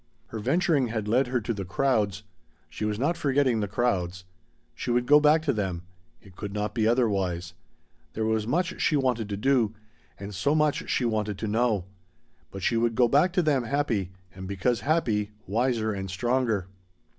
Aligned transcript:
Her 0.29 0.39
venturing 0.39 0.87
had 0.87 1.07
led 1.07 1.27
her 1.27 1.39
to 1.41 1.53
the 1.53 1.63
crowds. 1.63 2.23
She 2.71 2.85
was 2.85 2.97
not 2.97 3.15
forgetting 3.17 3.59
the 3.59 3.67
crowds. 3.67 4.23
She 4.73 4.89
would 4.89 5.05
go 5.05 5.19
back 5.19 5.43
to 5.43 5.53
them. 5.53 5.83
It 6.23 6.35
could 6.35 6.53
not 6.53 6.73
be 6.73 6.87
otherwise. 6.87 7.53
There 8.13 8.25
was 8.25 8.47
much 8.47 8.81
she 8.81 8.95
wanted 8.95 9.29
to 9.29 9.37
do, 9.37 9.75
and 10.19 10.33
so 10.33 10.55
much 10.55 10.89
she 10.89 11.05
wanted 11.05 11.37
to 11.37 11.47
know. 11.47 11.85
But 12.49 12.63
she 12.63 12.77
would 12.77 12.95
go 12.95 13.07
back 13.07 13.31
to 13.33 13.43
them 13.43 13.61
happy, 13.65 14.11
and 14.33 14.47
because 14.47 14.79
happy, 14.81 15.29
wiser 15.45 15.93
and 15.93 16.09
stronger. 16.09 16.65